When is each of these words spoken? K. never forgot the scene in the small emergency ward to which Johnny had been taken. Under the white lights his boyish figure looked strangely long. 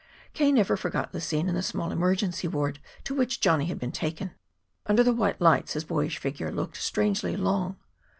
K. 0.33 0.51
never 0.51 0.75
forgot 0.75 1.11
the 1.11 1.21
scene 1.21 1.47
in 1.47 1.53
the 1.53 1.61
small 1.61 1.91
emergency 1.91 2.47
ward 2.47 2.79
to 3.03 3.13
which 3.13 3.39
Johnny 3.39 3.67
had 3.67 3.77
been 3.77 3.91
taken. 3.91 4.31
Under 4.87 5.03
the 5.03 5.13
white 5.13 5.39
lights 5.39 5.73
his 5.73 5.83
boyish 5.83 6.17
figure 6.17 6.51
looked 6.51 6.77
strangely 6.77 7.37
long. 7.37 7.77